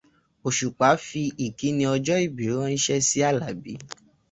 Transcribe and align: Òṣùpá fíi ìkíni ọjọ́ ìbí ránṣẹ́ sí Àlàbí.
Òṣùpá 0.47 0.89
fíi 1.05 1.35
ìkíni 1.45 1.83
ọjọ́ 1.95 2.17
ìbí 2.25 2.45
ránṣẹ́ 2.57 3.05
sí 3.07 3.19
Àlàbí. 3.29 3.73